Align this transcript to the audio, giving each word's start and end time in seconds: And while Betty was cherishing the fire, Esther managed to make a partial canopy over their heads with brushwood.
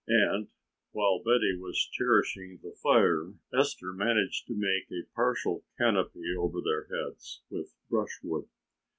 And 0.07 0.47
while 0.93 1.19
Betty 1.19 1.55
was 1.55 1.77
cherishing 1.93 2.57
the 2.63 2.71
fire, 2.81 3.33
Esther 3.53 3.93
managed 3.93 4.47
to 4.47 4.55
make 4.55 4.89
a 4.91 5.05
partial 5.13 5.63
canopy 5.77 6.33
over 6.35 6.57
their 6.59 6.85
heads 6.87 7.43
with 7.51 7.75
brushwood. 7.87 8.47